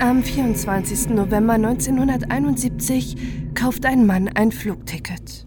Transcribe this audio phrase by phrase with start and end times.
[0.00, 1.10] Am 24.
[1.10, 3.16] November 1971
[3.54, 5.46] kauft ein Mann ein Flugticket.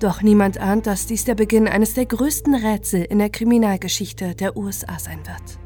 [0.00, 4.56] Doch niemand ahnt, dass dies der Beginn eines der größten Rätsel in der Kriminalgeschichte der
[4.56, 5.58] USA sein wird.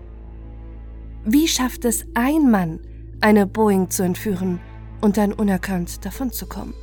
[1.25, 2.81] Wie schafft es ein Mann,
[3.21, 4.61] eine Boeing zu entführen
[5.01, 6.75] und dann unerkannt davonzukommen?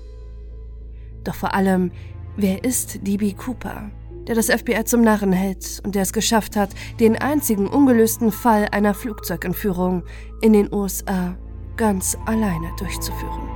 [1.24, 1.92] Doch vor allem,
[2.36, 3.92] wer ist DB Cooper,
[4.28, 6.70] der das FBI zum Narren hält und der es geschafft hat,
[7.00, 10.04] den einzigen ungelösten Fall einer Flugzeugentführung
[10.42, 11.38] in den USA
[11.78, 13.50] ganz alleine durchzuführen?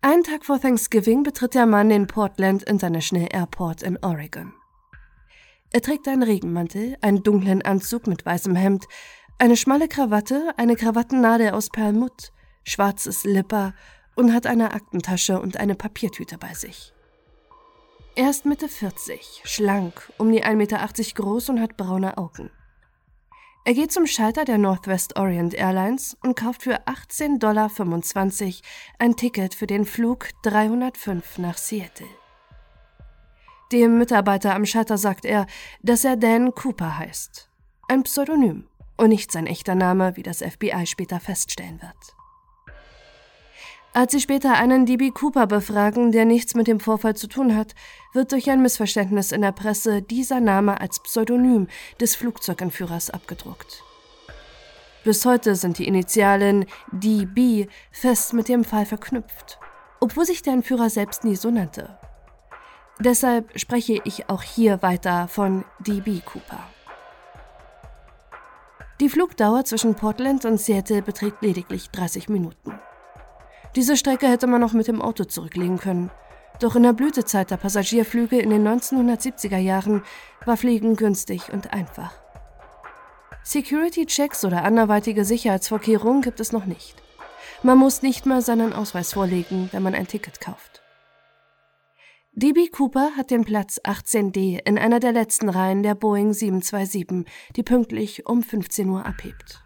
[0.00, 4.57] Einen Tag vor Thanksgiving betritt der Mann den Portland International Airport in Oregon.
[5.70, 8.86] Er trägt einen Regenmantel, einen dunklen Anzug mit weißem Hemd,
[9.38, 12.32] eine schmale Krawatte, eine Krawattennadel aus Perlmutt,
[12.64, 13.74] schwarzes Lipper
[14.16, 16.92] und hat eine Aktentasche und eine Papiertüte bei sich.
[18.16, 22.50] Er ist Mitte 40, schlank, um die 1,80 Meter groß und hat braune Augen.
[23.64, 27.70] Er geht zum Schalter der Northwest Orient Airlines und kauft für 18,25 Dollar
[28.98, 32.08] ein Ticket für den Flug 305 nach Seattle.
[33.72, 35.46] Dem Mitarbeiter am Schalter sagt er,
[35.82, 37.50] dass er Dan Cooper heißt.
[37.88, 38.66] Ein Pseudonym
[38.96, 42.74] und nicht sein echter Name, wie das FBI später feststellen wird.
[43.92, 47.74] Als sie später einen DB Cooper befragen, der nichts mit dem Vorfall zu tun hat,
[48.14, 51.68] wird durch ein Missverständnis in der Presse dieser Name als Pseudonym
[52.00, 53.82] des Flugzeugentführers abgedruckt.
[55.04, 59.58] Bis heute sind die Initialen DB fest mit dem Fall verknüpft,
[60.00, 61.98] obwohl sich der Entführer selbst nie so nannte.
[63.00, 66.64] Deshalb spreche ich auch hier weiter von DB Cooper.
[69.00, 72.76] Die Flugdauer zwischen Portland und Seattle beträgt lediglich 30 Minuten.
[73.76, 76.10] Diese Strecke hätte man noch mit dem Auto zurücklegen können.
[76.58, 80.02] Doch in der Blütezeit der Passagierflüge in den 1970er Jahren
[80.44, 82.12] war Fliegen günstig und einfach.
[83.44, 86.96] Security-Checks oder anderweitige Sicherheitsvorkehrungen gibt es noch nicht.
[87.62, 90.77] Man muss nicht mal seinen Ausweis vorlegen, wenn man ein Ticket kauft.
[92.40, 97.26] DB Cooper hat den Platz 18D in einer der letzten Reihen der Boeing 727,
[97.56, 99.64] die pünktlich um 15 Uhr abhebt.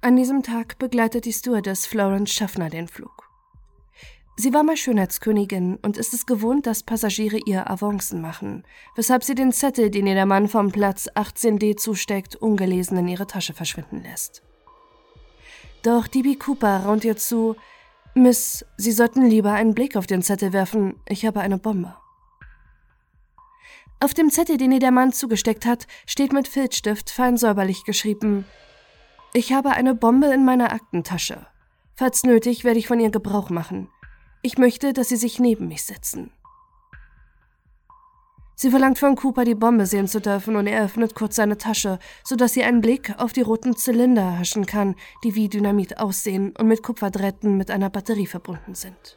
[0.00, 3.28] An diesem Tag begleitet die Stewardess Florence Schaffner den Flug.
[4.36, 8.62] Sie war mal Schönheitskönigin und ist es gewohnt, dass Passagiere ihr Avancen machen,
[8.94, 13.26] weshalb sie den Zettel, den ihr der Mann vom Platz 18D zusteckt, ungelesen in ihre
[13.26, 14.44] Tasche verschwinden lässt.
[15.82, 17.56] Doch DB Cooper raunt ihr zu,
[18.14, 21.96] Miss, Sie sollten lieber einen Blick auf den Zettel werfen, ich habe eine Bombe.
[24.00, 28.46] Auf dem Zettel, den ihr der Mann zugesteckt hat, steht mit Filzstift fein säuberlich geschrieben
[29.32, 31.46] Ich habe eine Bombe in meiner Aktentasche.
[31.94, 33.88] Falls nötig, werde ich von ihr Gebrauch machen.
[34.42, 36.30] Ich möchte, dass Sie sich neben mich setzen.
[38.60, 41.98] Sie verlangt von Cooper, die Bombe sehen zu dürfen, und er öffnet kurz seine Tasche,
[42.22, 46.66] sodass sie einen Blick auf die roten Zylinder erhaschen kann, die wie Dynamit aussehen und
[46.66, 49.16] mit Kupferdrähten mit einer Batterie verbunden sind.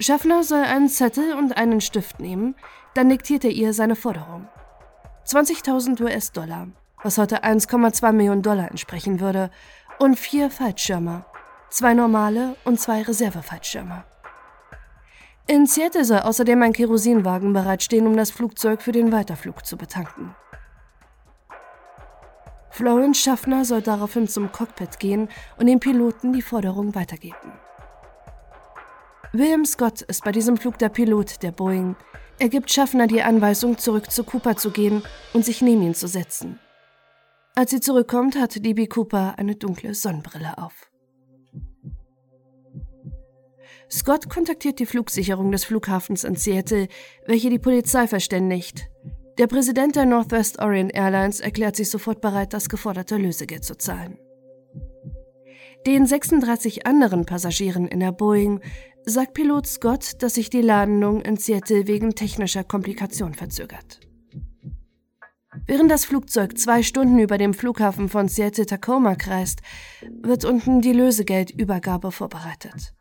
[0.00, 2.54] Schaffner soll einen Zettel und einen Stift nehmen,
[2.94, 4.48] dann diktiert er ihr seine Forderung.
[5.26, 6.68] 20.000 US-Dollar,
[7.02, 9.50] was heute 1,2 Millionen Dollar entsprechen würde,
[9.98, 11.26] und vier Fallschirme,
[11.68, 14.04] zwei normale und zwei Reservefallschirme.
[15.48, 20.34] In Seattle soll außerdem ein Kerosinwagen bereitstehen, um das Flugzeug für den Weiterflug zu betanken.
[22.70, 27.52] Florence Schaffner soll daraufhin zum Cockpit gehen und dem Piloten die Forderung weitergeben.
[29.32, 31.94] William Scott ist bei diesem Flug der Pilot der Boeing.
[32.38, 35.02] Er gibt Schaffner die Anweisung, zurück zu Cooper zu gehen
[35.32, 36.58] und sich neben ihn zu setzen.
[37.54, 40.85] Als sie zurückkommt, hat DB Cooper eine dunkle Sonnenbrille auf.
[43.90, 46.88] Scott kontaktiert die Flugsicherung des Flughafens in Seattle,
[47.26, 48.88] welche die Polizei verständigt.
[49.38, 54.18] Der Präsident der Northwest Orient Airlines erklärt sich sofort bereit, das geforderte Lösegeld zu zahlen.
[55.86, 58.60] Den 36 anderen Passagieren in der Boeing
[59.04, 64.00] sagt Pilot Scott, dass sich die Landung in Seattle wegen technischer Komplikation verzögert.
[65.64, 69.62] Während das Flugzeug zwei Stunden über dem Flughafen von Seattle-Tacoma kreist,
[70.22, 72.94] wird unten die Lösegeldübergabe vorbereitet.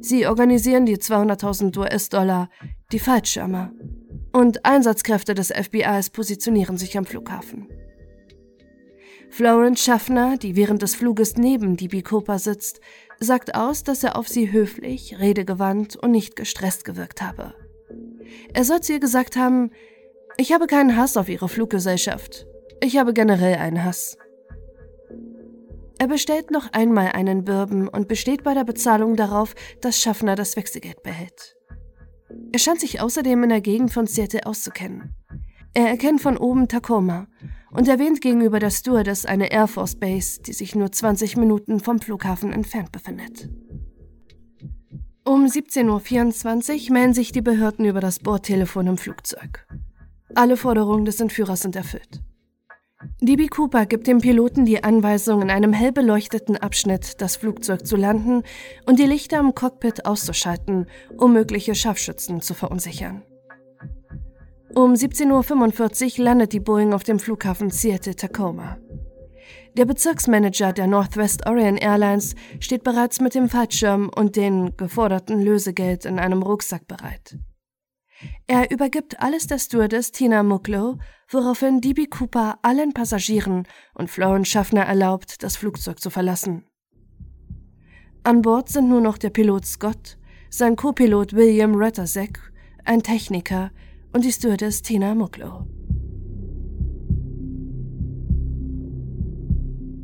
[0.00, 2.50] Sie organisieren die 200.000 US-Dollar,
[2.92, 3.72] die Fallschirme.
[4.32, 7.68] Und Einsatzkräfte des FBIs positionieren sich am Flughafen.
[9.30, 12.80] Florence Schaffner, die während des Fluges neben DB Cooper sitzt,
[13.18, 17.54] sagt aus, dass er auf sie höflich, redegewandt und nicht gestresst gewirkt habe.
[18.52, 19.70] Er soll zu ihr gesagt haben,
[20.36, 22.46] Ich habe keinen Hass auf Ihre Fluggesellschaft.
[22.80, 24.18] Ich habe generell einen Hass.
[25.98, 30.56] Er bestellt noch einmal einen Bourbon und besteht bei der Bezahlung darauf, dass Schaffner das
[30.56, 31.56] Wechselgeld behält.
[32.52, 35.14] Er scheint sich außerdem in der Gegend von Seattle auszukennen.
[35.72, 37.26] Er erkennt von oben Tacoma
[37.72, 42.00] und erwähnt gegenüber der Stewardess eine Air Force Base, die sich nur 20 Minuten vom
[42.00, 43.50] Flughafen entfernt befindet.
[45.24, 49.66] Um 17.24 Uhr melden sich die Behörden über das Bordtelefon im Flugzeug.
[50.34, 52.22] Alle Forderungen des Entführers sind erfüllt.
[53.20, 57.96] DB Cooper gibt dem Piloten die Anweisung, in einem hell beleuchteten Abschnitt das Flugzeug zu
[57.96, 58.42] landen
[58.86, 60.86] und die Lichter im Cockpit auszuschalten,
[61.16, 63.22] um mögliche Scharfschützen zu verunsichern.
[64.74, 68.78] Um 17.45 Uhr landet die Boeing auf dem Flughafen Seattle-Tacoma.
[69.76, 76.04] Der Bezirksmanager der Northwest Orient Airlines steht bereits mit dem Fallschirm und den geforderten Lösegeld
[76.04, 77.38] in einem Rucksack bereit.
[78.46, 84.82] Er übergibt alles der Stewardess Tina Mucklow, woraufhin DB Cooper allen Passagieren und Florence Schaffner
[84.82, 86.64] erlaubt, das Flugzeug zu verlassen.
[88.22, 90.18] An Bord sind nur noch der Pilot Scott,
[90.48, 92.38] sein Co-Pilot William Rettersek,
[92.84, 93.70] ein Techniker
[94.12, 95.66] und die Stewardess Tina Mucklow.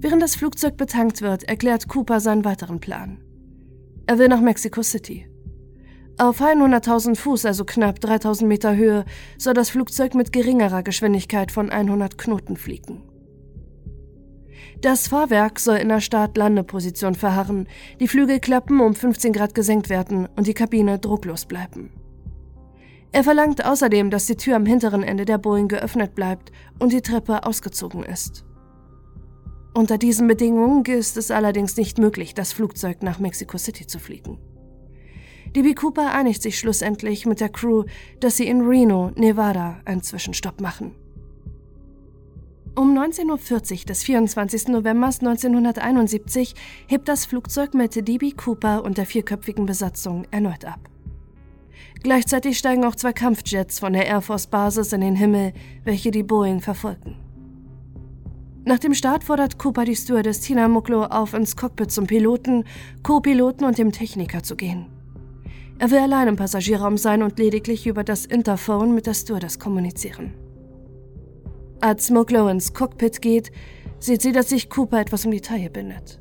[0.03, 3.23] Während das Flugzeug betankt wird, erklärt Cooper seinen weiteren Plan.
[4.07, 5.30] Er will nach Mexico City.
[6.21, 9.07] Auf 100.000 Fuß, also knapp 3.000 Meter Höhe,
[9.39, 13.01] soll das Flugzeug mit geringerer Geschwindigkeit von 100 Knoten fliegen.
[14.83, 17.69] Das Fahrwerk soll in der Start-Landeposition verharren,
[18.01, 21.91] die Flügelklappen um 15 Grad gesenkt werden und die Kabine drucklos bleiben.
[23.13, 27.01] Er verlangt außerdem, dass die Tür am hinteren Ende der Boeing geöffnet bleibt und die
[27.01, 28.45] Treppe ausgezogen ist.
[29.73, 34.37] Unter diesen Bedingungen ist es allerdings nicht möglich, das Flugzeug nach Mexico City zu fliegen.
[35.57, 37.85] DB Cooper einigt sich schlussendlich mit der Crew,
[38.21, 40.95] dass sie in Reno, Nevada, einen Zwischenstopp machen.
[42.77, 44.69] Um 19.40 Uhr des 24.
[44.69, 46.55] November 1971
[46.87, 50.89] hebt das Flugzeug mit DB Cooper und der vierköpfigen Besatzung erneut ab.
[52.03, 55.53] Gleichzeitig steigen auch zwei Kampfjets von der Air Force Basis in den Himmel,
[55.85, 57.17] welche die Boeing verfolgen.
[58.65, 62.65] Nach dem Start fordert Cooper die Stewardess Tina Mucklow auf, ins Cockpit zum Piloten,
[63.03, 65.00] Co-Piloten und dem Techniker zu gehen.
[65.81, 70.35] Er will allein im Passagierraum sein und lediglich über das Interphone mit der Stewardess kommunizieren.
[71.81, 73.51] Als Mucklow ins Cockpit geht,
[73.99, 76.21] sieht sie, dass sich Cooper etwas um die Taille bindet.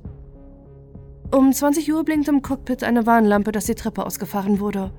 [1.31, 4.91] Um 20 Uhr blinkt im Cockpit eine Warnlampe, dass die Treppe ausgefahren wurde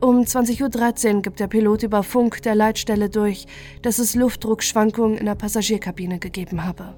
[0.00, 3.46] um 20.13 Uhr gibt der Pilot über Funk der Leitstelle durch,
[3.82, 6.94] dass es Luftdruckschwankungen in der Passagierkabine gegeben habe.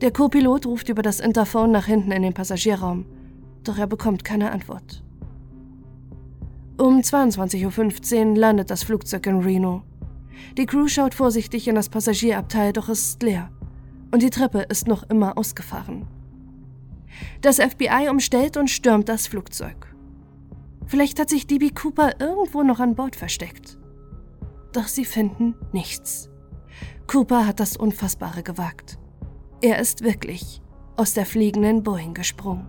[0.00, 3.06] Der Co-Pilot ruft über das Interphone nach hinten in den Passagierraum,
[3.62, 5.04] doch er bekommt keine Antwort.
[6.78, 9.82] Um 22.15 Uhr landet das Flugzeug in Reno.
[10.58, 13.50] Die Crew schaut vorsichtig in das Passagierabteil, doch es ist leer
[14.10, 16.06] und die Treppe ist noch immer ausgefahren.
[17.40, 19.94] Das FBI umstellt und stürmt das Flugzeug.
[20.86, 23.78] Vielleicht hat sich DB Cooper irgendwo noch an Bord versteckt.
[24.72, 26.28] Doch sie finden nichts.
[27.06, 28.98] Cooper hat das Unfassbare gewagt.
[29.62, 30.60] Er ist wirklich
[30.96, 32.66] aus der fliegenden Boeing gesprungen.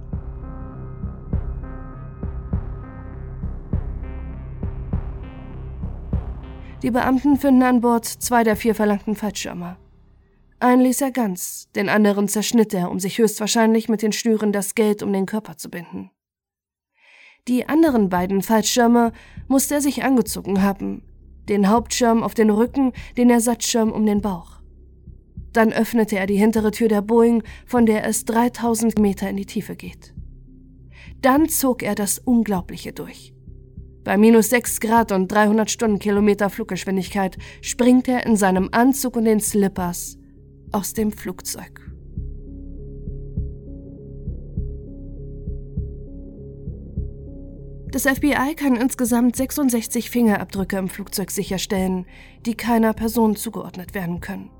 [6.83, 9.77] Die Beamten finden an Bord zwei der vier verlangten Fallschirme.
[10.59, 14.75] Einen ließ er ganz, den anderen zerschnitt er, um sich höchstwahrscheinlich mit den Schnüren das
[14.75, 16.11] Geld um den Körper zu binden.
[17.47, 19.11] Die anderen beiden Fallschirme
[19.47, 21.03] musste er sich angezogen haben.
[21.49, 24.59] Den Hauptschirm auf den Rücken, den Ersatzschirm um den Bauch.
[25.53, 29.45] Dann öffnete er die hintere Tür der Boeing, von der es 3000 Meter in die
[29.45, 30.13] Tiefe geht.
[31.21, 33.33] Dann zog er das Unglaubliche durch.
[34.07, 39.41] Bei minus 6 Grad und 300 Stundenkilometer Fluggeschwindigkeit springt er in seinem Anzug und den
[39.41, 40.17] Slippers
[40.71, 41.81] aus dem Flugzeug.
[47.91, 52.05] Das FBI kann insgesamt 66 Fingerabdrücke im Flugzeug sicherstellen,
[52.45, 54.51] die keiner Person zugeordnet werden können.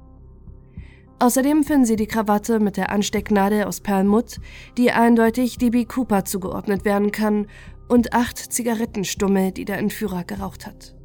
[1.20, 4.40] Außerdem finden sie die Krawatte mit der Anstecknadel aus Perlmutt,
[4.78, 7.48] die eindeutig DB Cooper zugeordnet werden kann,
[7.88, 10.96] und acht Zigarettenstummel, die der Entführer geraucht hat.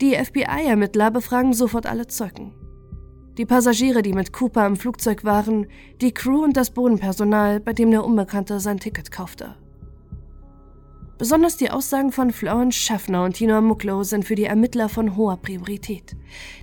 [0.00, 2.54] Die FBI-Ermittler befragen sofort alle Zeugen.
[3.38, 5.66] Die Passagiere, die mit Cooper im Flugzeug waren,
[6.00, 9.54] die Crew und das Bodenpersonal, bei dem der Unbekannte sein Ticket kaufte.
[11.16, 15.36] Besonders die Aussagen von Florence Schaffner und Tina Mucklow sind für die Ermittler von hoher
[15.36, 16.16] Priorität,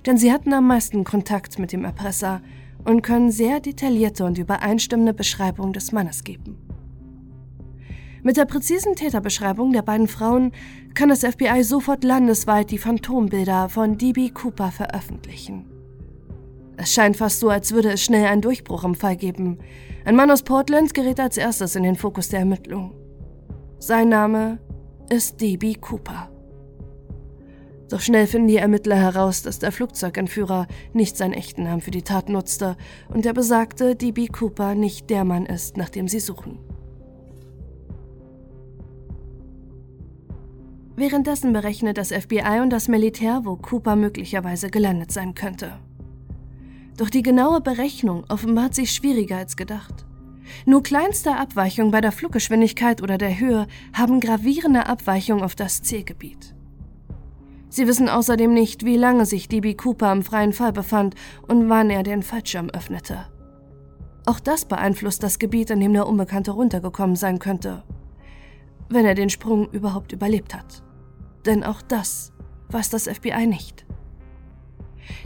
[0.06, 2.42] denn sie hatten am meisten Kontakt mit dem Erpresser
[2.84, 6.69] und können sehr detaillierte und übereinstimmende Beschreibungen des Mannes geben.
[8.22, 10.52] Mit der präzisen Täterbeschreibung der beiden Frauen
[10.94, 15.64] kann das FBI sofort landesweit die Phantombilder von DB Cooper veröffentlichen.
[16.76, 19.58] Es scheint fast so, als würde es schnell einen Durchbruch im Fall geben.
[20.04, 22.94] Ein Mann aus Portland gerät als erstes in den Fokus der Ermittlung.
[23.78, 24.58] Sein Name
[25.10, 26.30] ist DB Cooper.
[27.90, 32.02] Doch schnell finden die Ermittler heraus, dass der Flugzeugentführer nicht seinen echten Namen für die
[32.02, 32.76] Tat nutzte
[33.08, 36.69] und der besagte DB Cooper nicht der Mann ist, nach dem sie suchen.
[41.00, 45.78] Währenddessen berechnet das FBI und das Militär, wo Cooper möglicherweise gelandet sein könnte.
[46.98, 50.04] Doch die genaue Berechnung offenbart sich schwieriger als gedacht.
[50.66, 56.54] Nur kleinste Abweichungen bei der Fluggeschwindigkeit oder der Höhe haben gravierende Abweichungen auf das Zielgebiet.
[57.70, 61.14] Sie wissen außerdem nicht, wie lange sich DB Cooper im freien Fall befand
[61.48, 63.24] und wann er den Fallschirm öffnete.
[64.26, 67.84] Auch das beeinflusst das Gebiet, an dem der Unbekannte runtergekommen sein könnte,
[68.90, 70.82] wenn er den Sprung überhaupt überlebt hat.
[71.46, 72.32] Denn auch das
[72.68, 73.86] weiß das FBI nicht.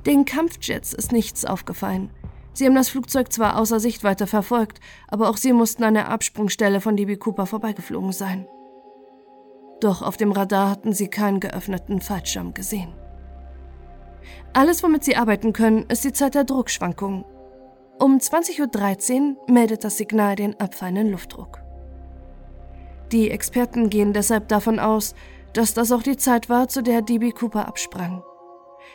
[0.07, 2.11] Den Kampfjets ist nichts aufgefallen.
[2.53, 6.81] Sie haben das Flugzeug zwar außer Sichtweite verfolgt, aber auch sie mussten an der Absprungstelle
[6.81, 8.47] von DB Cooper vorbeigeflogen sein.
[9.81, 12.95] Doch auf dem Radar hatten sie keinen geöffneten Fallschirm gesehen.
[14.53, 17.25] Alles, womit sie arbeiten können, ist die Zeit der Druckschwankungen.
[17.99, 21.61] Um 20.13 Uhr meldet das Signal den abfallenden Luftdruck.
[23.13, 25.15] Die Experten gehen deshalb davon aus,
[25.55, 28.23] dass das auch die Zeit war, zu der DB Cooper absprang.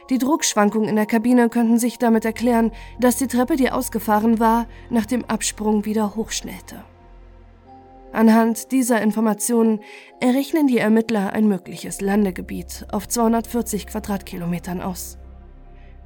[0.10, 4.68] Die Druckschwankungen in der Kabine könnten sich damit erklären, dass die Treppe, die ausgefahren war,
[4.90, 6.84] nach dem Absprung wieder hochschnellte.
[8.12, 9.82] Anhand dieser Informationen
[10.20, 15.20] errechnen die Ermittler ein mögliches Landegebiet auf 240 Quadratkilometern aus.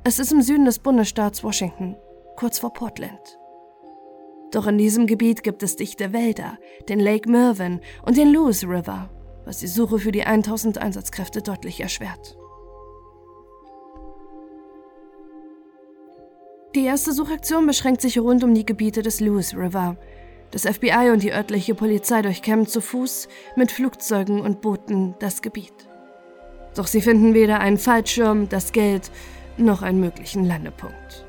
[0.04, 1.96] Es ist im Süden des Bundesstaats Washington,
[2.36, 3.40] kurz vor Portland.
[4.52, 6.58] Doch in diesem Gebiet gibt es dichte Wälder,
[6.90, 9.10] den Lake Mervyn und den Lewis River,
[9.46, 12.38] was die Suche für die 1000 Einsatzkräfte deutlich erschwert.
[16.76, 19.96] Die erste Suchaktion beschränkt sich rund um die Gebiete des Lewis River.
[20.50, 25.74] Das FBI und die örtliche Polizei durchkämmen zu Fuß mit Flugzeugen und Booten das Gebiet.
[26.76, 29.12] Doch sie finden weder einen Fallschirm, das Geld
[29.58, 31.26] noch einen möglichen Landepunkt.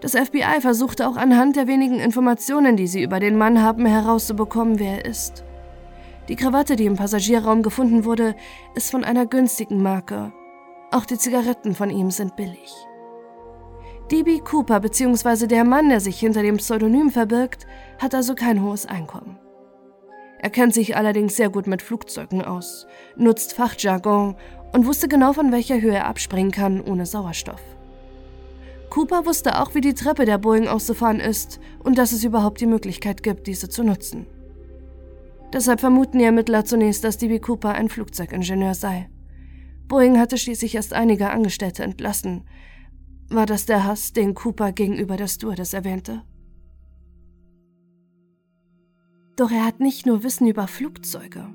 [0.00, 4.78] Das FBI versuchte auch anhand der wenigen Informationen, die sie über den Mann haben, herauszubekommen,
[4.78, 5.44] wer er ist.
[6.30, 8.36] Die Krawatte, die im Passagierraum gefunden wurde,
[8.76, 10.32] ist von einer günstigen Marke.
[10.92, 12.72] Auch die Zigaretten von ihm sind billig.
[14.12, 15.48] DB Cooper bzw.
[15.48, 17.66] der Mann, der sich hinter dem Pseudonym verbirgt,
[17.98, 19.40] hat also kein hohes Einkommen.
[20.38, 24.36] Er kennt sich allerdings sehr gut mit Flugzeugen aus, nutzt Fachjargon
[24.72, 27.60] und wusste genau, von welcher Höhe er abspringen kann ohne Sauerstoff.
[28.88, 32.66] Cooper wusste auch, wie die Treppe der Boeing auszufahren ist und dass es überhaupt die
[32.66, 34.28] Möglichkeit gibt, diese zu nutzen.
[35.52, 39.10] Deshalb vermuten die Ermittler zunächst, dass DB Cooper ein Flugzeugingenieur sei.
[39.88, 42.44] Boeing hatte schließlich erst einige Angestellte entlassen.
[43.28, 46.22] War das der Hass, den Cooper gegenüber der Stewardess erwähnte?
[49.36, 51.48] Doch er hat nicht nur Wissen über Flugzeuge.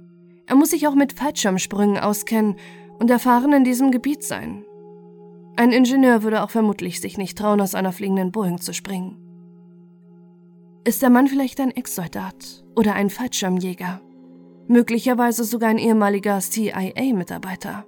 [0.48, 2.56] Er muss sich auch mit Fallschirmsprüngen auskennen
[3.00, 4.66] und erfahren in diesem Gebiet sein.
[5.56, 9.25] Ein Ingenieur würde auch vermutlich sich nicht trauen, aus einer fliegenden Boeing zu springen.
[10.88, 14.02] Ist der Mann vielleicht ein Ex-Soldat oder ein Fallschirmjäger?
[14.68, 17.88] Möglicherweise sogar ein ehemaliger CIA-Mitarbeiter.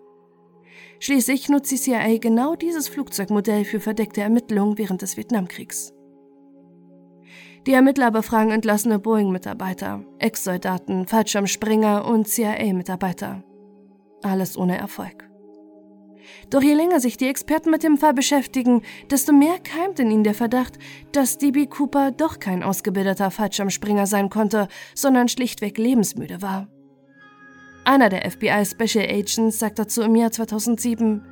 [1.00, 5.94] Schließlich nutzt die CIA genau dieses Flugzeugmodell für verdeckte Ermittlungen während des Vietnamkriegs.
[7.68, 13.44] Die Ermittler befragen entlassene Boeing-Mitarbeiter, Ex-Soldaten, Fallschirmspringer und CIA-Mitarbeiter.
[14.24, 15.27] Alles ohne Erfolg.
[16.50, 20.24] Doch je länger sich die Experten mit dem Fall beschäftigen, desto mehr keimt in ihnen
[20.24, 20.78] der Verdacht,
[21.12, 26.68] dass DB Cooper doch kein ausgebildeter Fallschirmspringer sein konnte, sondern schlichtweg lebensmüde war.
[27.86, 31.24] Einer der FBI Special Agents sagt dazu im Jahr 2007,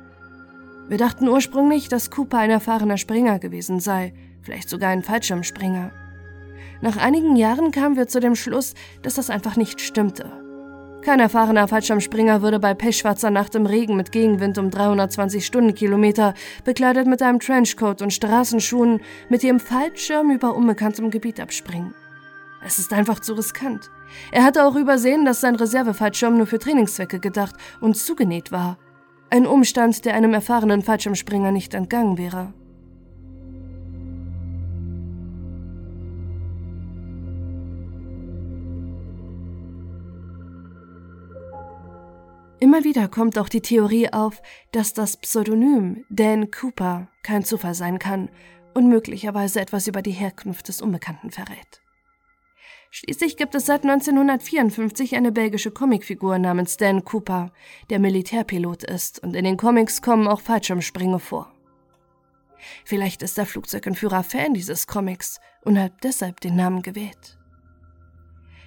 [0.88, 5.90] wir dachten ursprünglich, dass Cooper ein erfahrener Springer gewesen sei, vielleicht sogar ein Fallschirmspringer.
[6.80, 10.45] Nach einigen Jahren kamen wir zu dem Schluss, dass das einfach nicht stimmte.
[11.06, 16.34] Kein erfahrener Fallschirmspringer würde bei pechschwarzer Nacht im Regen mit Gegenwind um 320 Stundenkilometer,
[16.64, 21.94] bekleidet mit einem Trenchcoat und Straßenschuhen, mit dem Fallschirm über unbekanntem Gebiet abspringen.
[22.66, 23.88] Es ist einfach zu riskant.
[24.32, 28.76] Er hatte auch übersehen, dass sein Reservefallschirm nur für Trainingszwecke gedacht und zugenäht war.
[29.30, 32.52] Ein Umstand, der einem erfahrenen Fallschirmspringer nicht entgangen wäre.
[42.66, 44.42] Immer wieder kommt auch die Theorie auf,
[44.72, 48.28] dass das Pseudonym Dan Cooper kein Zufall sein kann
[48.74, 51.80] und möglicherweise etwas über die Herkunft des Unbekannten verrät.
[52.90, 57.52] Schließlich gibt es seit 1954 eine belgische Comicfigur namens Dan Cooper,
[57.88, 61.54] der Militärpilot ist, und in den Comics kommen auch Fallschirmsprünge vor.
[62.84, 67.35] Vielleicht ist der Flugzeugentführer Fan dieses Comics und hat deshalb den Namen gewählt.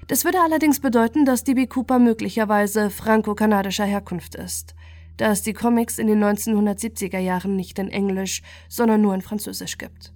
[0.09, 4.73] Das würde allerdings bedeuten, dass DB Cooper möglicherweise franco-kanadischer Herkunft ist,
[5.17, 9.77] da es die Comics in den 1970er Jahren nicht in Englisch, sondern nur in Französisch
[9.77, 10.11] gibt.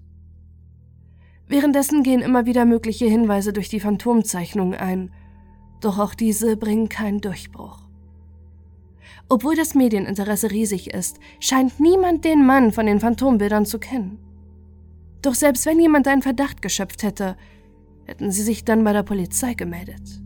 [1.48, 5.14] Währenddessen gehen immer wieder mögliche Hinweise durch die Phantomzeichnungen ein,
[5.80, 7.78] doch auch diese bringen keinen Durchbruch.
[9.30, 14.18] Obwohl das Medieninteresse riesig ist, scheint niemand den Mann von den Phantombildern zu kennen.
[15.22, 17.38] Doch selbst wenn jemand einen Verdacht geschöpft hätte,
[18.06, 20.22] hätten sie sich dann bei der Polizei gemeldet.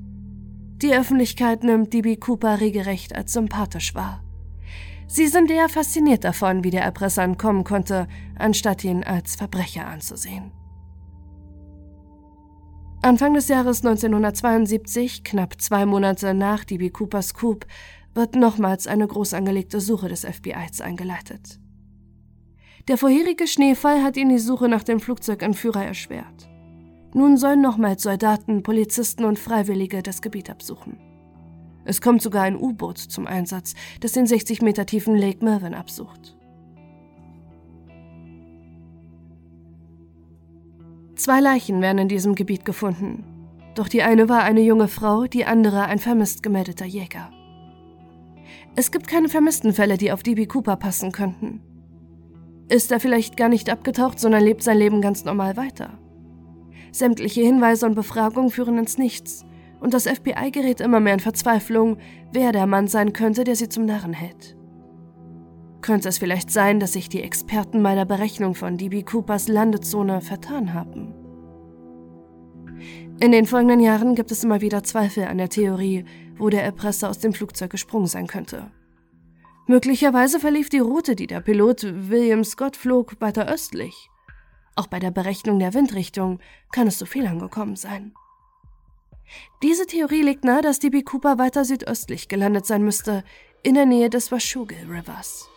[0.82, 4.24] Die Öffentlichkeit nimmt DB Cooper regelrecht als sympathisch wahr.
[5.08, 8.08] Sie sind eher fasziniert davon, wie der Erpresser entkommen konnte,
[8.38, 10.52] anstatt ihn als Verbrecher anzusehen.
[13.02, 17.66] Anfang des Jahres 1972, knapp zwei Monate nach DB Coopers Coup,
[18.14, 21.60] wird nochmals eine groß angelegte Suche des FBIs eingeleitet.
[22.88, 26.50] Der vorherige Schneefall hat ihnen die Suche nach dem Flugzeugentführer erschwert.
[27.14, 30.98] Nun sollen nochmals Soldaten, Polizisten und Freiwillige das Gebiet absuchen.
[31.86, 36.38] Es kommt sogar ein U-Boot zum Einsatz, das den 60 Meter tiefen Lake Mervyn absucht.
[41.16, 43.24] Zwei Leichen werden in diesem Gebiet gefunden.
[43.74, 47.32] Doch die eine war eine junge Frau, die andere ein vermisst gemeldeter Jäger.
[48.76, 51.62] Es gibt keine vermissten Fälle, die auf DB Cooper passen könnten.
[52.70, 55.98] Ist er vielleicht gar nicht abgetaucht, sondern lebt sein Leben ganz normal weiter?
[56.98, 59.46] Sämtliche Hinweise und Befragungen führen ins Nichts,
[59.80, 61.98] und das FBI gerät immer mehr in Verzweiflung,
[62.34, 64.58] wer der Mann sein könnte, der sie zum Narren hält.
[65.82, 70.22] Könnte es vielleicht sein, dass sich die Experten bei der Berechnung von DB Coopers Landezone
[70.22, 71.14] vertan haben?
[73.20, 76.04] In den folgenden Jahren gibt es immer wieder Zweifel an der Theorie,
[76.40, 78.72] wo der Erpresser aus dem Flugzeug gesprungen sein könnte.
[79.68, 84.10] Möglicherweise verlief die Route, die der Pilot William Scott flog, weiter östlich.
[84.78, 86.40] Auch bei der Berechnung der Windrichtung
[86.72, 88.14] kann es zu Fehlern gekommen sein.
[89.64, 93.24] Diese Theorie legt nahe, dass DB Cooper weiter südöstlich gelandet sein müsste,
[93.64, 95.50] in der Nähe des Washougal Rivers.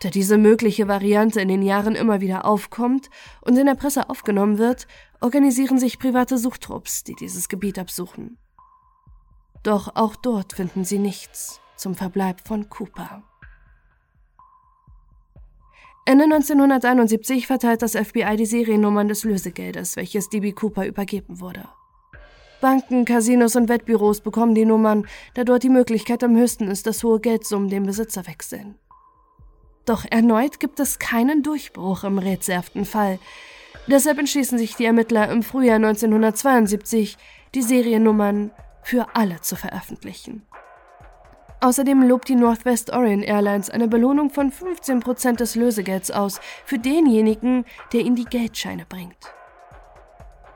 [0.00, 3.10] Da diese mögliche Variante in den Jahren immer wieder aufkommt
[3.42, 4.88] und in der Presse aufgenommen wird,
[5.20, 8.38] organisieren sich private Suchtrupps, die dieses Gebiet absuchen.
[9.62, 13.22] Doch auch dort finden sie nichts zum Verbleib von Cooper.
[16.08, 21.68] Ende 1971 verteilt das FBI die Seriennummern des Lösegeldes, welches DB Cooper übergeben wurde.
[22.62, 27.04] Banken, Casinos und Wettbüros bekommen die Nummern, da dort die Möglichkeit am höchsten ist, dass
[27.04, 28.76] hohe Geldsummen den Besitzer wechseln.
[29.84, 33.18] Doch erneut gibt es keinen Durchbruch im rätselhaften Fall.
[33.86, 37.18] Deshalb entschließen sich die Ermittler im Frühjahr 1972,
[37.54, 38.50] die Seriennummern
[38.82, 40.47] für alle zu veröffentlichen.
[41.60, 47.64] Außerdem lobt die Northwest Orient Airlines eine Belohnung von 15% des Lösegelds aus für denjenigen,
[47.92, 49.16] der ihnen die Geldscheine bringt.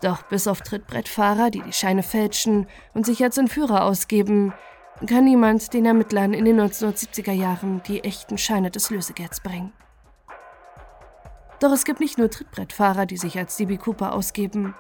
[0.00, 4.52] Doch bis auf Trittbrettfahrer, die die Scheine fälschen und sich als Entführer ausgeben,
[5.06, 9.72] kann niemand den Ermittlern in den 1970er Jahren die echten Scheine des Lösegelds bringen.
[11.58, 14.74] Doch es gibt nicht nur Trittbrettfahrer, die sich als DB Cooper ausgeben.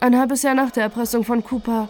[0.00, 1.88] Ein halbes Jahr nach der Erpressung von Cooper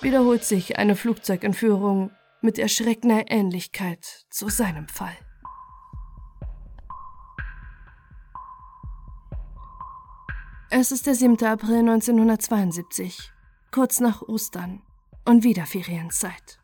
[0.00, 2.10] wiederholt sich eine Flugzeugentführung
[2.42, 5.16] mit erschreckender Ähnlichkeit zu seinem Fall.
[10.70, 11.42] Es ist der 7.
[11.44, 13.30] April 1972,
[13.70, 14.82] kurz nach Ostern
[15.24, 16.58] und wieder Ferienzeit.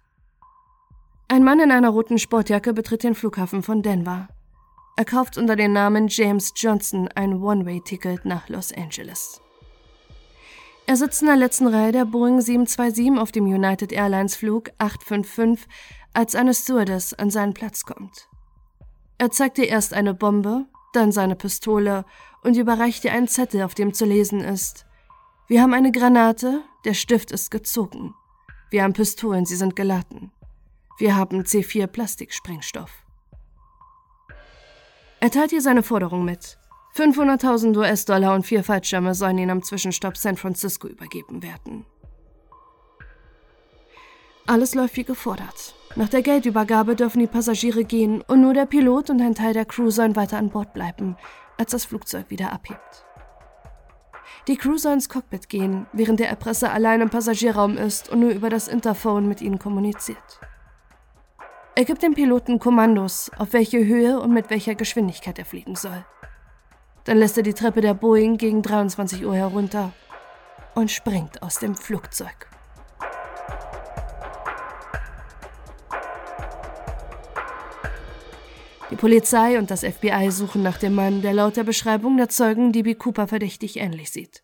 [1.28, 4.28] Ein Mann in einer roten Sportjacke betritt den Flughafen von Denver.
[4.96, 9.40] Er kauft unter dem Namen James Johnson ein One-Way-Ticket nach Los Angeles.
[10.88, 15.68] Er sitzt in der letzten Reihe der Boeing 727 auf dem United Airlines Flug 855,
[16.14, 18.26] als eine Stewardess an seinen Platz kommt.
[19.18, 22.06] Er zeigt ihr erst eine Bombe, dann seine Pistole
[22.42, 24.86] und überreicht ihr einen Zettel, auf dem zu lesen ist.
[25.46, 28.14] Wir haben eine Granate, der Stift ist gezogen.
[28.70, 30.32] Wir haben Pistolen, sie sind geladen.
[30.96, 33.04] Wir haben C4 Plastiksprengstoff.
[35.20, 36.57] Er teilt ihr seine Forderung mit.
[36.98, 41.86] 500.000 US-Dollar und vier Fallschirme sollen ihnen am Zwischenstopp San Francisco übergeben werden.
[44.48, 45.76] Alles läuft wie gefordert.
[45.94, 49.64] Nach der Geldübergabe dürfen die Passagiere gehen und nur der Pilot und ein Teil der
[49.64, 51.16] Crew sollen weiter an Bord bleiben,
[51.56, 53.04] als das Flugzeug wieder abhebt.
[54.48, 58.30] Die Crew soll ins Cockpit gehen, während der Erpresser allein im Passagierraum ist und nur
[58.30, 60.40] über das Interphone mit ihnen kommuniziert.
[61.76, 66.04] Er gibt dem Piloten Kommandos, auf welche Höhe und mit welcher Geschwindigkeit er fliegen soll.
[67.04, 69.92] Dann lässt er die Treppe der Boeing gegen 23 Uhr herunter
[70.74, 72.48] und springt aus dem Flugzeug.
[78.90, 82.72] Die Polizei und das FBI suchen nach dem Mann, der laut der Beschreibung der Zeugen
[82.72, 84.42] DB Cooper verdächtig ähnlich sieht.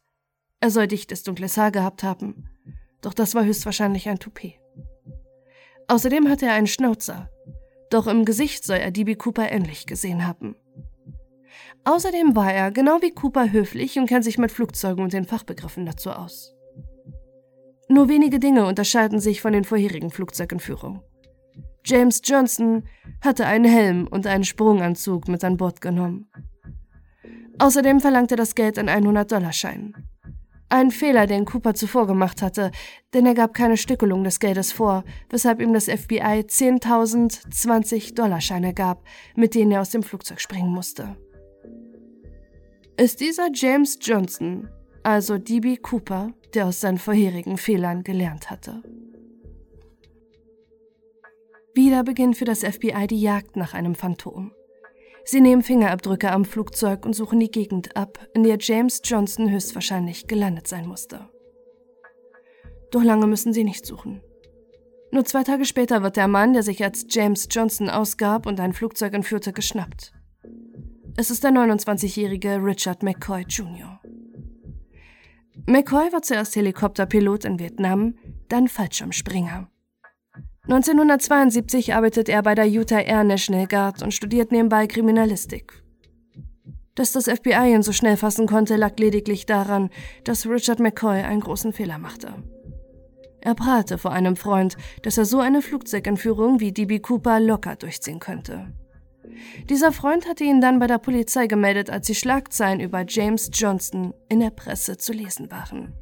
[0.60, 2.50] Er soll dichtes dunkles Haar gehabt haben,
[3.00, 4.60] doch das war höchstwahrscheinlich ein Toupet.
[5.88, 7.30] Außerdem hatte er einen Schnauzer,
[7.90, 10.56] doch im Gesicht soll er DB Cooper ähnlich gesehen haben.
[11.84, 15.84] Außerdem war er, genau wie Cooper, höflich und kennt sich mit Flugzeugen und den Fachbegriffen
[15.84, 16.54] dazu aus.
[17.88, 21.02] Nur wenige Dinge unterscheiden sich von den vorherigen Flugzeugentführungen.
[21.84, 22.84] James Johnson
[23.20, 26.30] hatte einen Helm und einen Sprunganzug mit an Bord genommen.
[27.58, 29.94] Außerdem verlangte das Geld in 100-Dollar-Scheinen.
[30.70, 32.70] Ein Fehler, den Cooper zuvor gemacht hatte,
[33.12, 39.04] denn er gab keine Stückelung des Geldes vor, weshalb ihm das FBI 10.000 20-Dollar-Scheine gab,
[39.36, 41.16] mit denen er aus dem Flugzeug springen musste.
[42.96, 44.68] Ist dieser James Johnson
[45.02, 48.84] also DB Cooper, der aus seinen vorherigen Fehlern gelernt hatte?
[51.74, 54.52] Wieder beginnt für das FBI die Jagd nach einem Phantom.
[55.24, 60.28] Sie nehmen Fingerabdrücke am Flugzeug und suchen die Gegend ab, in der James Johnson höchstwahrscheinlich
[60.28, 61.28] gelandet sein musste.
[62.92, 64.22] Doch lange müssen sie nicht suchen.
[65.10, 68.72] Nur zwei Tage später wird der Mann, der sich als James Johnson ausgab und ein
[68.72, 70.12] Flugzeug entführte, geschnappt.
[71.16, 74.00] Es ist der 29-jährige Richard McCoy Jr.
[75.66, 78.14] McCoy war zuerst Helikopterpilot in Vietnam,
[78.48, 79.68] dann Fallschirmspringer.
[80.64, 85.84] 1972 arbeitet er bei der Utah Air National Guard und studiert nebenbei Kriminalistik.
[86.96, 89.90] Dass das FBI ihn so schnell fassen konnte, lag lediglich daran,
[90.24, 92.34] dass Richard McCoy einen großen Fehler machte.
[93.40, 98.18] Er prahlte vor einem Freund, dass er so eine Flugzeugentführung wie DB Cooper locker durchziehen
[98.18, 98.74] könnte.
[99.68, 104.14] Dieser Freund hatte ihn dann bei der Polizei gemeldet, als die Schlagzeilen über James Johnston
[104.28, 105.94] in der Presse zu lesen waren.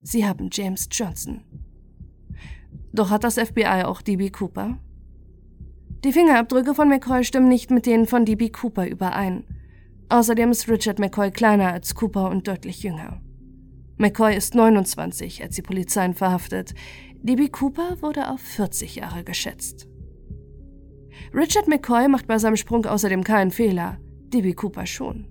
[0.01, 1.45] Sie haben James Johnson.
[2.93, 4.79] Doch hat das FBI auch DB Cooper?
[6.05, 9.45] Die Fingerabdrücke von McCoy stimmen nicht mit denen von DB Cooper überein.
[10.11, 13.21] Außerdem ist Richard McCoy kleiner als Cooper und deutlich jünger.
[13.97, 16.75] McCoy ist 29, als die Polizei ihn verhaftet.
[17.23, 19.87] DB Cooper wurde auf 40 Jahre geschätzt.
[21.33, 23.99] Richard McCoy macht bei seinem Sprung außerdem keinen Fehler,
[24.33, 25.29] DB Cooper schon.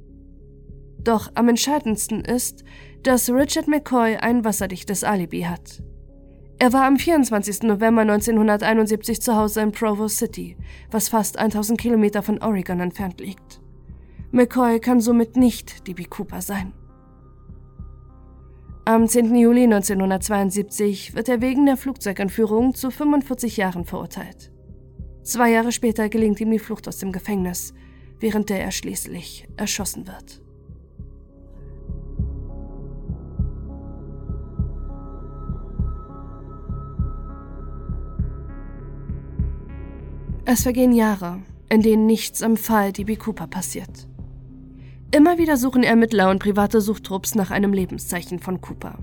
[0.99, 2.63] Doch am entscheidendsten ist,
[3.03, 5.83] dass Richard McCoy ein wasserdichtes Alibi hat.
[6.57, 7.63] Er war am 24.
[7.63, 10.55] November 1971 zu Hause in Provo City,
[10.89, 13.59] was fast 1000 Kilometer von Oregon entfernt liegt.
[14.31, 16.73] McCoy kann somit nicht DB Cooper sein.
[18.85, 19.35] Am 10.
[19.35, 24.51] Juli 1972 wird er wegen der Flugzeugentführung zu 45 Jahren verurteilt.
[25.23, 27.73] Zwei Jahre später gelingt ihm die Flucht aus dem Gefängnis,
[28.19, 30.41] während der er schließlich erschossen wird.
[40.45, 44.09] Es vergehen Jahre, in denen nichts im Fall DB Cooper passiert.
[45.12, 49.00] Immer wieder suchen Ermittler und private Suchtrupps nach einem Lebenszeichen von Cooper.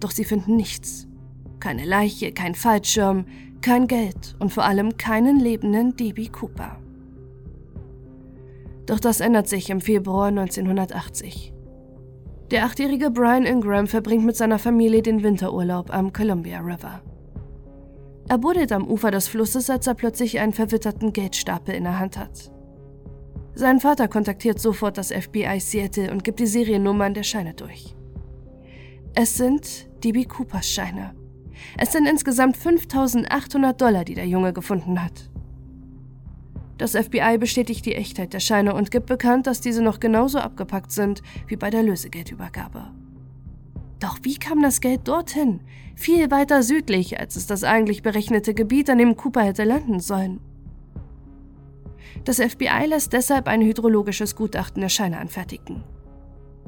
[0.00, 1.06] Doch sie finden nichts.
[1.60, 3.26] Keine Leiche, kein Fallschirm,
[3.60, 6.78] kein Geld und vor allem keinen lebenden DB Cooper.
[8.86, 11.52] Doch das ändert sich im Februar 1980.
[12.50, 17.02] Der achtjährige Brian Ingram verbringt mit seiner Familie den Winterurlaub am Columbia River.
[18.28, 22.18] Er buddelt am Ufer des Flusses, als er plötzlich einen verwitterten Geldstapel in der Hand
[22.18, 22.50] hat.
[23.58, 27.96] Sein Vater kontaktiert sofort das FBI Seattle und gibt die Seriennummern der Scheine durch.
[29.14, 31.14] Es sind DB Coopers Scheine.
[31.78, 35.30] Es sind insgesamt 5800 Dollar, die der Junge gefunden hat.
[36.76, 40.92] Das FBI bestätigt die Echtheit der Scheine und gibt bekannt, dass diese noch genauso abgepackt
[40.92, 42.90] sind wie bei der Lösegeldübergabe.
[44.00, 45.60] Doch wie kam das Geld dorthin?
[45.94, 50.40] Viel weiter südlich, als es das eigentlich berechnete Gebiet, an dem Cooper hätte landen sollen.
[52.24, 55.84] Das FBI lässt deshalb ein hydrologisches Gutachten der Scheine anfertigen.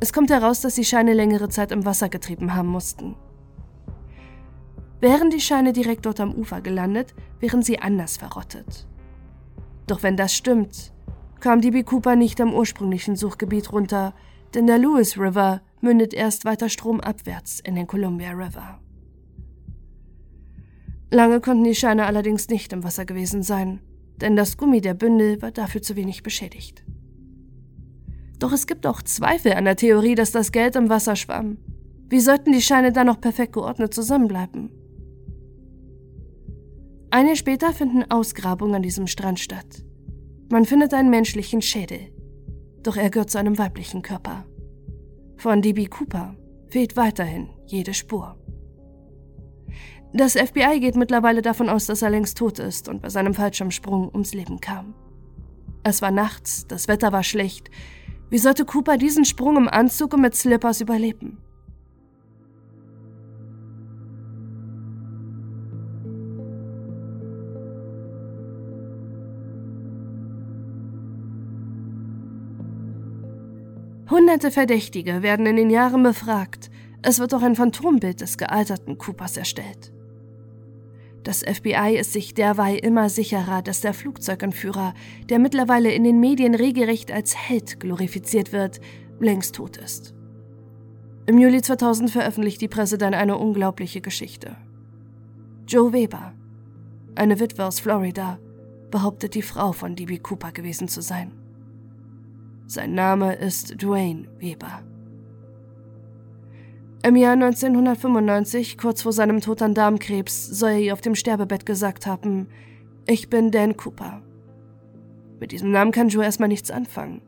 [0.01, 3.17] Es kommt heraus, dass die Scheine längere Zeit im Wasser getrieben haben mussten.
[5.01, 8.87] Wären die Scheine direkt dort am Ufer gelandet, wären sie anders verrottet.
[9.87, 10.93] Doch wenn das stimmt,
[11.41, 14.15] kam DB Cooper nicht am ursprünglichen Suchgebiet runter,
[14.55, 18.81] denn der Lewis River mündet erst weiter stromabwärts in den Columbia River.
[21.11, 23.81] Lange konnten die Scheine allerdings nicht im Wasser gewesen sein
[24.21, 26.85] denn das Gummi der Bündel war dafür zu wenig beschädigt.
[28.39, 31.59] Doch es gibt auch Zweifel an der Theorie, dass das Geld im Wasser schwamm.
[32.09, 34.71] Wie sollten die Scheine dann noch perfekt geordnet zusammenbleiben?
[37.11, 39.85] Ein Jahr später finden Ausgrabungen an diesem Strand statt.
[40.51, 42.13] Man findet einen menschlichen Schädel,
[42.83, 44.47] doch er gehört zu einem weiblichen Körper.
[45.37, 46.37] Von DB Cooper
[46.69, 48.37] fehlt weiterhin jede Spur.
[50.15, 54.09] Das FBI geht mittlerweile davon aus, dass er längst tot ist und bei seinem Fallschirmsprung
[54.09, 54.95] ums Leben kam.
[55.83, 57.71] Es war nachts, das Wetter war schlecht.
[58.31, 61.39] Wie sollte Cooper diesen Sprung im Anzug und mit Slippers überleben?
[74.11, 76.71] Hunderte Verdächtige werden in den Jahren befragt.
[77.03, 79.93] Es wird auch ein Phantombild des gealterten Coopers erstellt.
[81.29, 84.95] Das FBI ist sich derweil immer sicherer, dass der Flugzeugentführer,
[85.29, 88.81] der mittlerweile in den Medien regelrecht als Held glorifiziert wird,
[89.21, 90.15] längst tot ist.
[91.27, 94.57] Im Juli 2000 veröffentlicht die Presse dann eine unglaubliche Geschichte.
[95.67, 96.33] Joe Weber,
[97.15, 98.39] eine Witwe aus Florida,
[98.91, 101.33] behauptet die Frau von DB Cooper gewesen zu sein.
[102.67, 104.83] Sein Name ist Dwayne Weber.
[107.09, 111.65] Im Jahr 1995, kurz vor seinem Tod an Darmkrebs, soll er ihr auf dem Sterbebett
[111.65, 112.49] gesagt haben,
[113.07, 114.21] ich bin Dan Cooper.
[115.41, 117.23] Mit diesem Namen kann Joe erstmal nichts anfangen.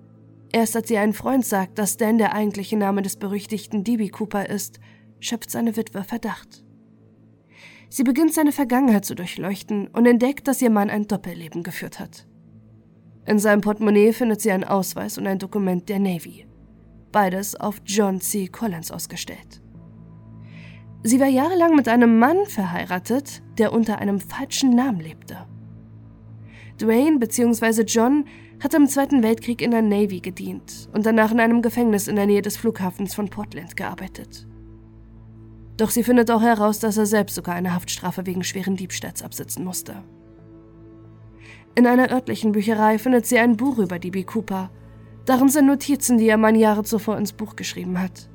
[0.53, 4.11] Erst als ihr ein Freund sagt, dass Dan der eigentliche Name des berüchtigten D.B.
[4.11, 4.81] Cooper ist,
[5.19, 6.62] schöpft seine Witwe Verdacht.
[7.88, 12.27] Sie beginnt seine Vergangenheit zu durchleuchten und entdeckt, dass ihr Mann ein Doppelleben geführt hat.
[13.25, 16.45] In seinem Portemonnaie findet sie einen Ausweis und ein Dokument der Navy
[17.12, 18.49] beides auf John C.
[18.49, 19.61] Collins ausgestellt.
[21.03, 25.47] Sie war jahrelang mit einem Mann verheiratet, der unter einem falschen Namen lebte.
[26.81, 27.83] Dwayne bzw.
[27.83, 28.25] John
[28.63, 32.27] hatte im Zweiten Weltkrieg in der Navy gedient und danach in einem Gefängnis in der
[32.27, 34.47] Nähe des Flughafens von Portland gearbeitet.
[35.77, 39.65] Doch sie findet auch heraus, dass er selbst sogar eine Haftstrafe wegen schweren Diebstahls absitzen
[39.65, 40.03] musste.
[41.75, 44.25] In einer örtlichen Bücherei findet sie ein Buch über D.B.
[44.25, 44.71] Cooper
[45.27, 48.30] Darin sind Notizen, die ihr Mann Jahre zuvor ins Buch geschrieben hat.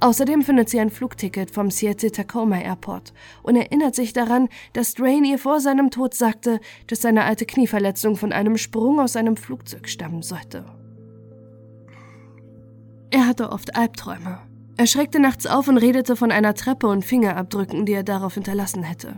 [0.00, 5.38] Außerdem findet sie ein Flugticket vom Seattle-Tacoma Airport und erinnert sich daran, dass Drain ihr
[5.38, 10.22] vor seinem Tod sagte, dass seine alte Knieverletzung von einem Sprung aus einem Flugzeug stammen
[10.22, 10.64] sollte.
[13.10, 14.40] Er hatte oft Albträume.
[14.76, 18.82] Er schreckte nachts auf und redete von einer Treppe und Fingerabdrücken, die er darauf hinterlassen
[18.82, 19.16] hätte.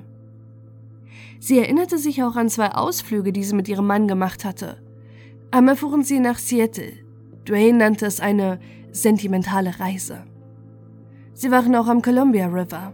[1.41, 4.79] Sie erinnerte sich auch an zwei Ausflüge, die sie mit ihrem Mann gemacht hatte,
[5.51, 6.93] Einmal fuhren sie nach Seattle.
[7.49, 8.61] Dwayne nannte es eine
[8.93, 10.25] sentimentale Reise.
[11.39, 12.93] Sie waren auch am Columbia River.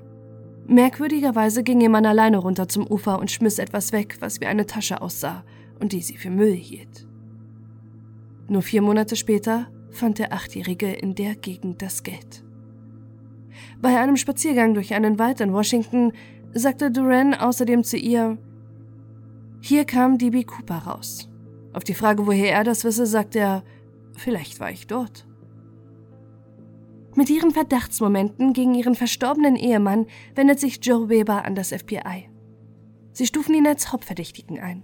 [0.67, 4.67] Merkwürdigerweise ging ihr Mann alleine runter zum Ufer und schmiss etwas weg, was wie eine
[4.67, 5.45] Tasche aussah
[5.81, 7.09] und die sie für Müll hielt.
[8.47, 12.45] Nur vier Monate später fand der Achtjährige in der Gegend das Geld.
[13.81, 16.13] Bei einem Spaziergang durch einen Wald in Washington
[16.53, 18.37] sagte Duran außerdem zu ihr,
[19.63, 21.31] hier kam DB Cooper raus.
[21.73, 23.63] Auf die Frage, woher er das wisse, sagt er,
[24.19, 25.27] vielleicht war ich dort.
[27.17, 32.29] Mit ihren Verdachtsmomenten gegen ihren verstorbenen Ehemann wendet sich Joe Weber an das FBI.
[33.13, 34.83] Sie stufen ihn als Hauptverdächtigen ein.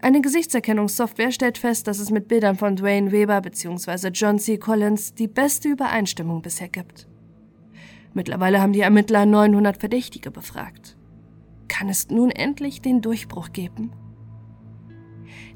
[0.00, 4.08] Eine Gesichtserkennungssoftware stellt fest, dass es mit Bildern von Dwayne Weber bzw.
[4.08, 4.56] John C.
[4.56, 7.06] Collins die beste Übereinstimmung bisher gibt.
[8.14, 10.96] Mittlerweile haben die Ermittler 900 Verdächtige befragt.
[11.68, 13.92] Kann es nun endlich den Durchbruch geben?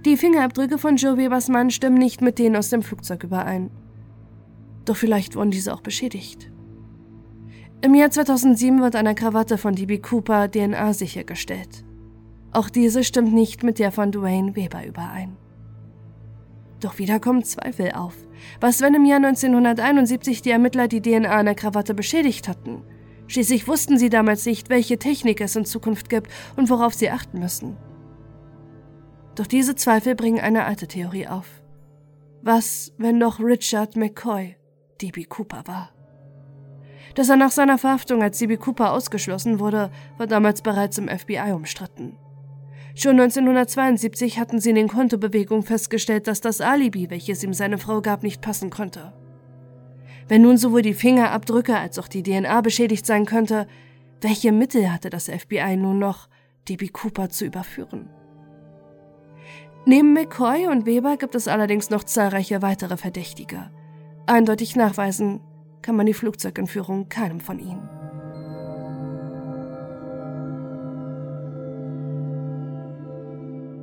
[0.04, 3.70] Die Fingerabdrücke von Joe Webers Mann stimmen nicht mit denen aus dem Flugzeug überein.
[4.84, 6.50] Doch vielleicht wurden diese auch beschädigt.
[7.80, 11.84] Im Jahr 2007 wird einer Krawatte von DB Cooper DNA sichergestellt.
[12.52, 15.36] Auch diese stimmt nicht mit der von Dwayne Weber überein.
[16.80, 18.14] Doch wieder kommen Zweifel auf.
[18.60, 22.82] Was, wenn im Jahr 1971 die Ermittler die DNA der Krawatte beschädigt hatten?
[23.26, 27.38] Schließlich wussten sie damals nicht, welche Technik es in Zukunft gibt und worauf sie achten
[27.38, 27.76] müssen.
[29.34, 31.62] Doch diese Zweifel bringen eine alte Theorie auf.
[32.42, 34.56] Was, wenn doch Richard McCoy
[35.04, 35.24] D.B.
[35.24, 35.90] Cooper war?
[37.14, 38.56] Dass er nach seiner Verhaftung als D.B.
[38.56, 42.16] Cooper ausgeschlossen wurde, war damals bereits im FBI umstritten.
[42.94, 48.00] Schon 1972 hatten sie in den Kontobewegungen festgestellt, dass das Alibi, welches ihm seine Frau
[48.00, 49.12] gab, nicht passen konnte.
[50.26, 53.66] Wenn nun sowohl die Fingerabdrücke als auch die DNA beschädigt sein könnte,
[54.22, 56.30] welche Mittel hatte das FBI nun noch,
[56.66, 56.88] D.B.
[56.88, 58.08] Cooper zu überführen?
[59.84, 63.70] Neben McCoy und Weber gibt es allerdings noch zahlreiche weitere Verdächtige.
[64.26, 65.40] Eindeutig nachweisen
[65.82, 67.88] kann man die Flugzeugentführung keinem von ihnen.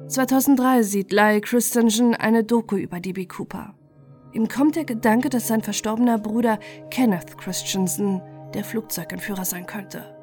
[0.08, 3.28] (2003) sieht Lyle Christensen eine Doku über D.B.
[3.28, 3.76] Cooper.
[4.34, 8.22] Ihm kommt der Gedanke, dass sein verstorbener Bruder Kenneth Christensen
[8.54, 10.16] der Flugzeugentführer sein könnte.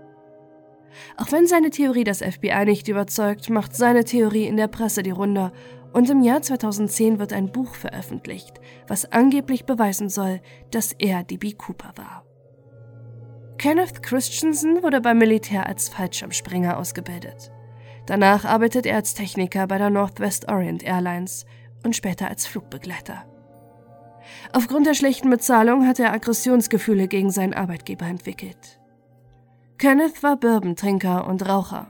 [1.16, 5.10] Auch wenn seine Theorie das FBI nicht überzeugt, macht seine Theorie in der Presse die
[5.10, 5.52] Runde
[5.92, 11.52] und im Jahr 2010 wird ein Buch veröffentlicht, was angeblich beweisen soll, dass er DB
[11.52, 12.24] Cooper war.
[13.58, 17.50] Kenneth Christensen wurde beim Militär als Fallschirmspringer ausgebildet.
[18.06, 21.44] Danach arbeitet er als Techniker bei der Northwest Orient Airlines
[21.84, 23.24] und später als Flugbegleiter.
[24.52, 28.80] Aufgrund der schlechten Bezahlung hat er Aggressionsgefühle gegen seinen Arbeitgeber entwickelt.
[29.78, 31.88] Kenneth war Bourbon-Trinker und Raucher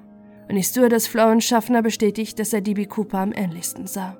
[0.48, 4.16] und die Stewardess Florence Schaffner bestätigt, dass er DB Cooper am ähnlichsten sah.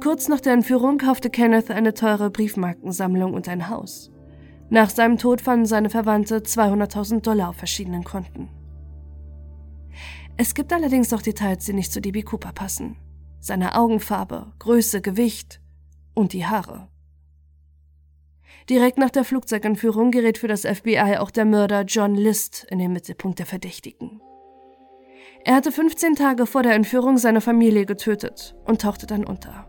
[0.00, 4.10] Kurz nach der Entführung kaufte Kenneth eine teure Briefmarkensammlung und ein Haus.
[4.68, 8.48] Nach seinem Tod fanden seine Verwandte 200.000 Dollar auf verschiedenen Konten.
[10.36, 12.96] Es gibt allerdings auch Details, die nicht zu DB Cooper passen.
[13.40, 15.60] Seine Augenfarbe, Größe, Gewicht
[16.14, 16.88] und die Haare.
[18.68, 22.92] Direkt nach der Flugzeugentführung gerät für das FBI auch der Mörder John List in den
[22.92, 24.20] Mittelpunkt der Verdächtigen.
[25.46, 29.64] Er hatte 15 Tage vor der Entführung seine Familie getötet und tauchte dann unter.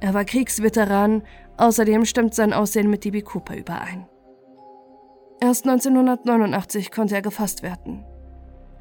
[0.00, 1.22] Er war Kriegsveteran,
[1.58, 4.08] außerdem stimmt sein Aussehen mit DB Cooper überein.
[5.38, 8.06] Erst 1989 konnte er gefasst werden.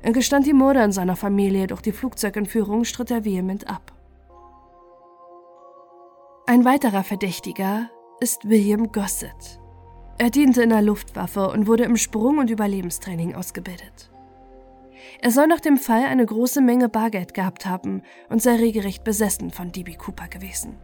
[0.02, 3.92] Er gestand die Morde in seiner Familie, doch die Flugzeugentführung stritt er vehement ab.
[6.46, 7.90] Ein weiterer Verdächtiger
[8.22, 9.60] ist William Gossett.
[10.18, 14.10] Er diente in der Luftwaffe und wurde im Sprung- und Überlebenstraining ausgebildet.
[15.22, 19.52] Er soll nach dem Fall eine große Menge Bargeld gehabt haben und sei regelrecht besessen
[19.52, 20.78] von DB Cooper gewesen.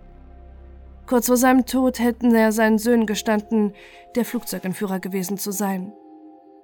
[1.07, 3.73] Kurz vor seinem Tod hätten er seinen Söhnen gestanden,
[4.15, 5.93] der Flugzeugentführer gewesen zu sein.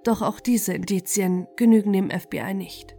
[0.03, 2.95] Doch auch diese Indizien genügen dem FBI nicht.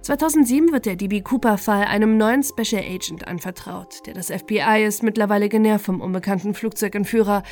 [0.00, 5.48] 2007 wird der DB Cooper-Fall einem neuen Special Agent anvertraut, der das FBI ist mittlerweile
[5.48, 7.42] genervt vom unbekannten Flugzeugentführer,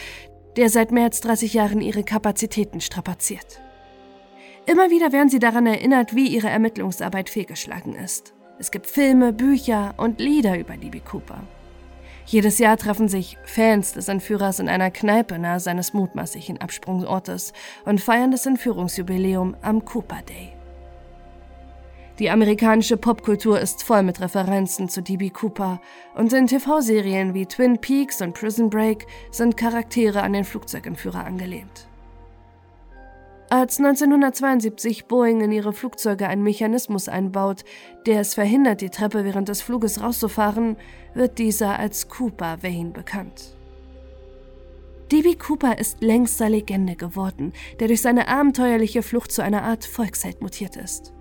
[0.57, 3.63] der seit mehr als 30 Jahren ihre Kapazitäten strapaziert.
[4.65, 8.33] Immer wieder werden sie daran erinnert, wie ihre Ermittlungsarbeit fehlgeschlagen ist.
[8.59, 11.43] Es gibt Filme, Bücher und Lieder über DB Cooper.
[12.27, 17.53] Jedes Jahr treffen sich Fans des Entführers in einer Kneipe nahe seines mutmaßlichen Absprungsortes
[17.85, 20.53] und feiern das Entführungsjubiläum am Cooper Day.
[22.21, 25.81] Die amerikanische Popkultur ist voll mit Referenzen zu DB Cooper
[26.15, 31.89] und in TV-Serien wie Twin Peaks und Prison Break sind Charaktere an den Flugzeugentführer angelehnt.
[33.53, 37.65] Als 1972 Boeing in ihre Flugzeuge einen Mechanismus einbaut,
[38.07, 40.79] der es verhindert, die Treppe während des Fluges rauszufahren,
[41.13, 43.55] wird dieser als Cooper Vane bekannt.
[45.11, 45.35] D.B.
[45.35, 50.41] Cooper ist längst zur Legende geworden, der durch seine abenteuerliche Flucht zu einer Art Volksheld
[50.41, 51.13] mutiert ist.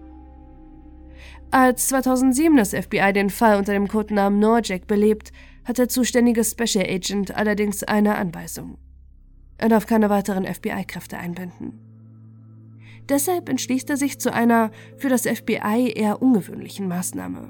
[1.52, 5.34] Als 2007 das FBI den Fall unter dem Codenamen Norjack belebt,
[5.66, 8.78] hat der zuständige Special Agent allerdings eine Anweisung.
[9.58, 11.91] Er darf keine weiteren FBI-Kräfte einbinden.
[13.10, 17.50] Deshalb entschließt er sich zu einer für das FBI eher ungewöhnlichen Maßnahme.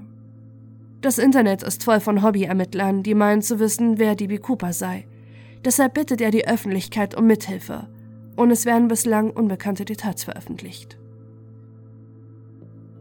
[1.01, 5.07] Das Internet ist voll von Hobbyermittlern, die meinen zu wissen, wer DB Cooper sei.
[5.65, 7.87] Deshalb bittet er die Öffentlichkeit um Mithilfe
[8.35, 10.97] und es werden bislang unbekannte Details veröffentlicht.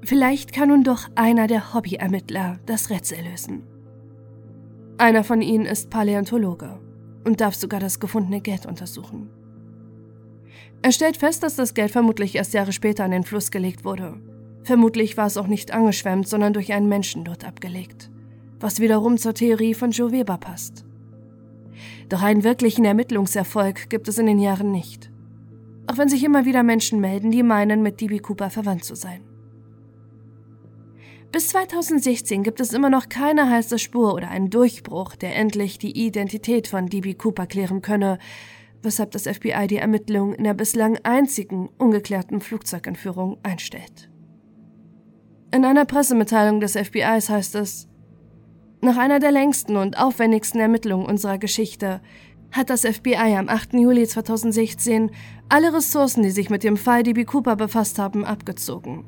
[0.03, 3.63] Vielleicht kann nun doch einer der Hobbyermittler das Rätsel lösen.
[4.99, 6.81] Einer von ihnen ist Paläontologe
[7.25, 9.31] und darf sogar das gefundene Geld untersuchen.
[10.83, 14.21] Er stellt fest, dass das Geld vermutlich erst Jahre später an den Fluss gelegt wurde.
[14.63, 18.11] Vermutlich war es auch nicht angeschwemmt, sondern durch einen Menschen dort abgelegt,
[18.59, 20.85] was wiederum zur Theorie von Joe Weber passt.
[22.09, 25.11] Doch einen wirklichen Ermittlungserfolg gibt es in den Jahren nicht.
[25.87, 29.23] Auch wenn sich immer wieder Menschen melden, die meinen, mit DB Cooper verwandt zu sein.
[31.33, 36.07] Bis 2016 gibt es immer noch keine heiße Spur oder einen Durchbruch, der endlich die
[36.07, 38.19] Identität von DB Cooper klären könne,
[38.83, 44.11] weshalb das FBI die Ermittlungen in der bislang einzigen ungeklärten Flugzeugentführung einstellt.
[45.53, 47.89] In einer Pressemitteilung des FBIs heißt es,
[48.83, 52.01] nach einer der längsten und aufwendigsten Ermittlungen unserer Geschichte
[52.53, 53.75] hat das FBI am 8.
[53.75, 55.11] Juli 2016
[55.49, 59.05] alle Ressourcen, die sich mit dem Fall DB Cooper befasst haben, abgezogen,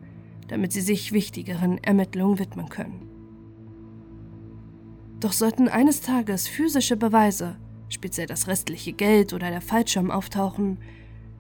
[0.49, 3.09] damit sie sich wichtigeren Ermittlungen widmen können.
[5.21, 7.57] Doch sollten eines Tages physische Beweise
[7.93, 10.79] speziell das restliche Geld oder der Fallschirm auftauchen,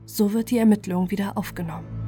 [0.04, 2.01] so wird die Ermittlung wieder aufgenommen.